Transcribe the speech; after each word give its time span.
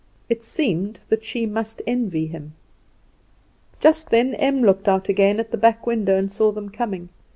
It 0.29 0.43
seemed 0.43 0.99
that 1.09 1.23
she 1.23 1.45
must 1.45 1.79
envy 1.85 2.25
him. 2.25 2.53
Just 3.79 4.09
then 4.09 4.33
Em 4.33 4.63
looked 4.63 4.87
out 4.87 5.09
again 5.09 5.39
at 5.39 5.51
the 5.51 5.57
back 5.57 5.85
window 5.85 6.17
and 6.17 6.31
saw 6.31 6.51
them 6.51 6.69
coming. 6.69 7.09